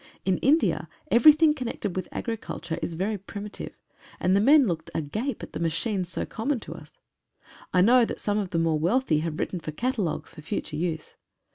In 0.25 0.39
India 0.39 0.89
1 1.09 1.15
everything 1.17 1.53
connected 1.53 1.95
with 1.95 2.07
agriculture 2.11 2.79
is 2.81 2.95
very 2.95 3.19
primitive, 3.19 3.77
and 4.19 4.35
the 4.35 4.41
men 4.41 4.65
looked 4.65 4.89
agape 4.95 5.43
at 5.43 5.53
the 5.53 5.59
machines 5.59 6.09
so 6.09 6.25
common 6.25 6.59
to 6.61 6.73
us. 6.73 6.93
I 7.71 7.81
know 7.81 8.03
that 8.05 8.19
some 8.19 8.39
of 8.39 8.49
the 8.49 8.57
more 8.57 8.79
wealthy 8.79 9.19
have 9.19 9.37
written 9.39 9.59
for 9.59 9.69
catalogues 9.71 10.33
for 10.33 10.41
future 10.41 10.75
use. 10.75 11.13